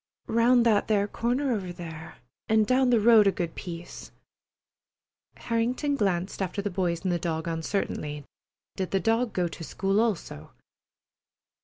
[0.29, 2.15] "Round that there corner over there,
[2.49, 4.11] and down the road a good piece."
[5.37, 8.25] Harrington glanced after the boys and the dog uncertainly.
[8.75, 10.53] Did the dog go to school also?